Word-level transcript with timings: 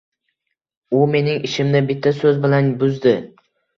U 0.99 1.01
mening 1.15 1.45
ishimni 1.49 1.81
bitta 1.91 2.17
so'z 2.23 2.43
bilan 2.47 2.73
buzdi. 2.85 3.15